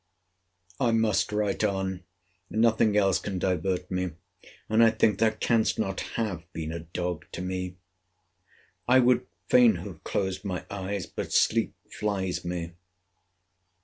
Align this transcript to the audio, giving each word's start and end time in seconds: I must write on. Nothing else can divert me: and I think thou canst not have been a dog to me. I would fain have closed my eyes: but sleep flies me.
I 0.79 0.89
must 0.93 1.31
write 1.31 1.63
on. 1.63 2.03
Nothing 2.49 2.97
else 2.97 3.19
can 3.19 3.37
divert 3.37 3.91
me: 3.91 4.13
and 4.67 4.83
I 4.83 4.89
think 4.89 5.19
thou 5.19 5.29
canst 5.29 5.77
not 5.77 6.01
have 6.17 6.41
been 6.53 6.71
a 6.71 6.79
dog 6.79 7.25
to 7.33 7.41
me. 7.43 7.75
I 8.87 8.97
would 8.97 9.27
fain 9.47 9.75
have 9.75 10.03
closed 10.03 10.43
my 10.43 10.65
eyes: 10.71 11.05
but 11.05 11.31
sleep 11.31 11.75
flies 11.91 12.43
me. 12.43 12.71